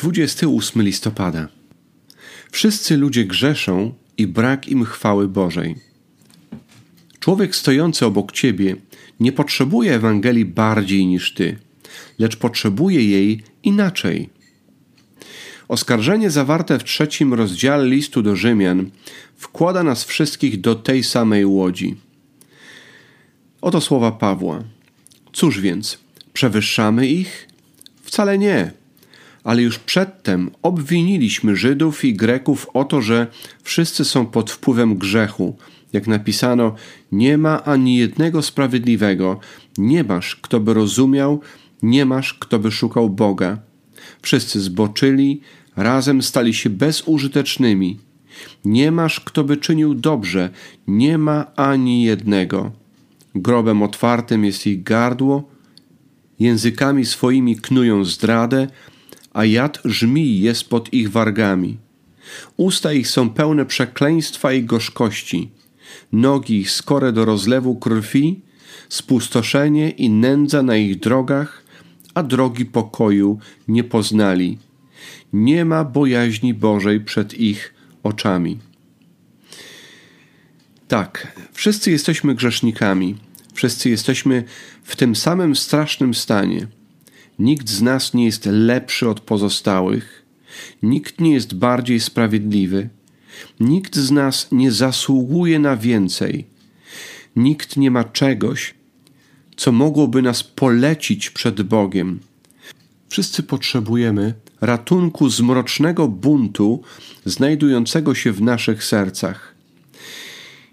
[0.00, 1.48] 28 listopada.
[2.50, 5.76] Wszyscy ludzie grzeszą i brak im chwały Bożej.
[7.18, 8.76] Człowiek stojący obok ciebie
[9.20, 11.58] nie potrzebuje Ewangelii bardziej niż ty,
[12.18, 14.30] lecz potrzebuje jej inaczej.
[15.68, 18.90] Oskarżenie zawarte w trzecim rozdziale listu do Rzymian
[19.36, 21.96] wkłada nas wszystkich do tej samej łodzi.
[23.60, 24.64] Oto słowa Pawła.
[25.32, 25.98] Cóż więc,
[26.32, 27.48] przewyższamy ich?
[28.02, 28.79] Wcale nie.
[29.44, 33.26] Ale już przedtem obwiniliśmy Żydów i Greków o to, że
[33.62, 35.56] wszyscy są pod wpływem grzechu.
[35.92, 36.74] Jak napisano,
[37.12, 39.40] nie ma ani jednego sprawiedliwego,
[39.78, 41.40] nie masz, kto by rozumiał,
[41.82, 43.58] nie masz, kto by szukał Boga.
[44.22, 45.40] Wszyscy zboczyli,
[45.76, 47.98] razem stali się bezużytecznymi.
[48.64, 50.50] Nie masz, kto by czynił dobrze,
[50.86, 52.72] nie ma ani jednego.
[53.34, 55.48] Grobem otwartym jest ich gardło,
[56.38, 58.68] językami swoimi knują zdradę,
[59.32, 61.78] a jad żmij jest pod ich wargami.
[62.56, 65.50] Usta ich są pełne przekleństwa i gorzkości,
[66.12, 68.40] nogi ich skore do rozlewu krwi,
[68.88, 71.64] spustoszenie i nędza na ich drogach,
[72.14, 73.38] a drogi pokoju
[73.68, 74.58] nie poznali.
[75.32, 78.58] Nie ma bojaźni Bożej przed ich oczami.
[80.88, 83.16] Tak, wszyscy jesteśmy grzesznikami,
[83.54, 84.44] wszyscy jesteśmy
[84.82, 86.66] w tym samym strasznym stanie.
[87.40, 90.26] Nikt z nas nie jest lepszy od pozostałych,
[90.82, 92.88] nikt nie jest bardziej sprawiedliwy,
[93.60, 96.46] nikt z nas nie zasługuje na więcej,
[97.36, 98.74] nikt nie ma czegoś,
[99.56, 102.20] co mogłoby nas polecić przed Bogiem.
[103.08, 106.82] Wszyscy potrzebujemy ratunku z mrocznego buntu
[107.24, 109.54] znajdującego się w naszych sercach.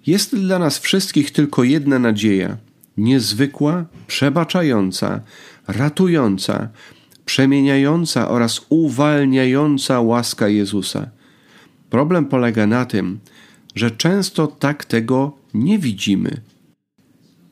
[0.07, 2.57] Jest dla nas wszystkich tylko jedna nadzieja
[2.97, 5.21] niezwykła, przebaczająca,
[5.67, 6.69] ratująca,
[7.25, 11.09] przemieniająca oraz uwalniająca łaska Jezusa.
[11.89, 13.19] Problem polega na tym,
[13.75, 16.41] że często tak tego nie widzimy.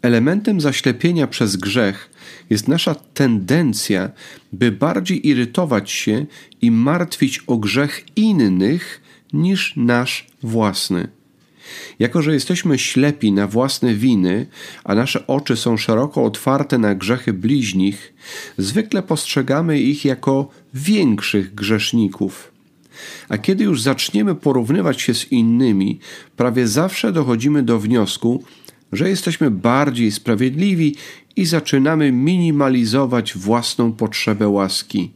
[0.02, 2.10] Elementem zaślepienia przez grzech
[2.50, 4.10] jest nasza tendencja,
[4.54, 6.26] by bardziej irytować się
[6.62, 9.02] i martwić o grzech innych
[9.34, 11.08] niż nasz własny.
[12.00, 14.48] Jako, że jesteśmy ślepi na własne winy,
[14.84, 18.14] a nasze oczy są szeroko otwarte na grzechy bliźnich,
[18.58, 22.52] zwykle postrzegamy ich jako większych grzeszników.
[23.30, 26.00] A kiedy już zaczniemy porównywać się z innymi,
[26.36, 28.44] prawie zawsze dochodzimy do wniosku,
[28.92, 30.96] że jesteśmy bardziej sprawiedliwi
[31.36, 35.12] i zaczynamy minimalizować własną potrzebę łaski.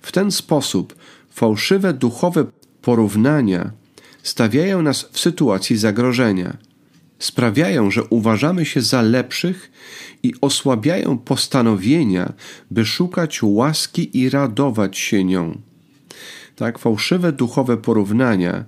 [0.00, 0.94] W ten sposób
[1.30, 2.46] fałszywe duchowe
[2.82, 3.70] porównania
[4.26, 6.56] stawiają nas w sytuacji zagrożenia.
[7.18, 9.70] Sprawiają, że uważamy się za lepszych
[10.22, 12.32] i osłabiają postanowienia,
[12.70, 15.58] by szukać łaski i radować się nią.
[16.56, 18.64] Tak, fałszywe duchowe porównania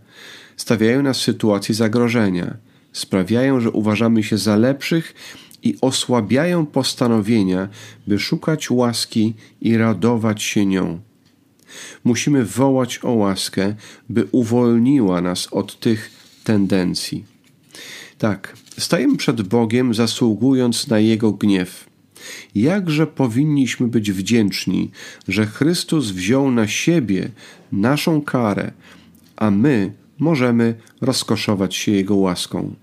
[0.56, 2.56] stawiają nas w sytuacji zagrożenia,
[2.92, 5.14] sprawiają, że uważamy się za lepszych
[5.62, 7.68] i osłabiają postanowienia,
[8.06, 11.07] by szukać łaski i radować się nią.
[12.04, 13.74] Musimy wołać o łaskę,
[14.08, 16.10] by uwolniła nas od tych
[16.44, 17.24] tendencji.
[18.18, 21.88] Tak, stajemy przed Bogiem, zasługując na Jego gniew.
[22.54, 24.90] Jakże powinniśmy być wdzięczni,
[25.28, 27.30] że Chrystus wziął na siebie
[27.72, 28.72] naszą karę,
[29.36, 32.74] a my możemy rozkoszować się Jego łaską.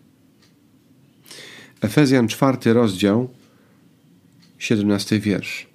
[1.82, 3.30] Efezjan czwarty rozdział,
[4.58, 5.75] 17 wiersz.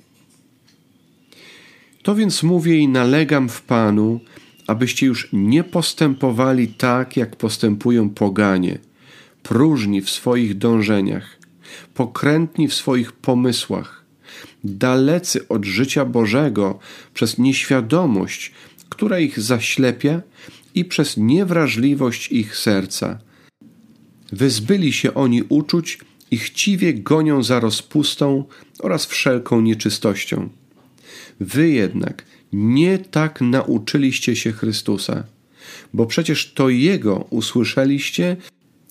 [2.03, 4.21] To więc mówię i nalegam w Panu,
[4.67, 8.79] abyście już nie postępowali tak, jak postępują poganie,
[9.43, 11.39] próżni w swoich dążeniach,
[11.95, 14.05] pokrętni w swoich pomysłach,
[14.65, 16.79] dalecy od życia Bożego
[17.15, 18.53] przez nieświadomość,
[18.89, 20.23] która ich zaślepia
[20.75, 23.19] i przez niewrażliwość ich serca.
[24.33, 25.99] Wyzbyli się oni uczuć
[26.31, 28.45] i chciwie gonią za rozpustą
[28.79, 30.49] oraz wszelką nieczystością.
[31.41, 35.25] Wy jednak nie tak nauczyliście się Chrystusa,
[35.95, 38.37] bo przecież to Jego usłyszeliście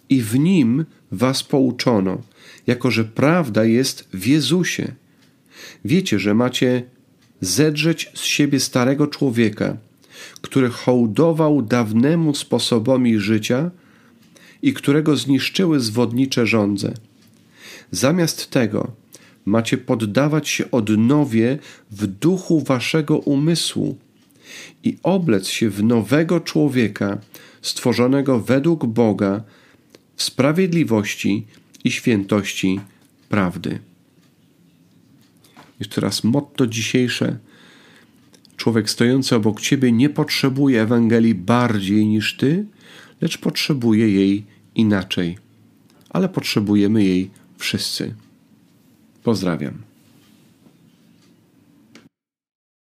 [0.09, 2.21] i w Nim was pouczono,
[2.67, 4.91] jako że prawda jest w Jezusie.
[5.85, 6.83] Wiecie, że macie
[7.41, 9.77] zedrzeć z siebie starego człowieka,
[10.41, 13.71] który hołdował dawnemu sposobowi życia
[14.61, 16.93] i którego zniszczyły zwodnicze żądze.
[17.91, 18.91] Zamiast tego
[19.49, 21.57] macie poddawać się odnowie
[21.91, 23.97] w duchu waszego umysłu
[24.83, 27.17] i oblec się w nowego człowieka,
[27.61, 29.43] stworzonego według Boga,
[30.15, 31.45] w sprawiedliwości
[31.83, 32.79] i świętości
[33.29, 33.79] prawdy.
[35.79, 37.37] Jeszcze raz motto dzisiejsze.
[38.57, 42.65] Człowiek stojący obok ciebie nie potrzebuje Ewangelii bardziej niż ty,
[43.21, 44.45] lecz potrzebuje jej
[44.75, 45.37] inaczej.
[46.09, 48.13] Ale potrzebujemy jej wszyscy.
[49.29, 49.88] Pozdrawiam.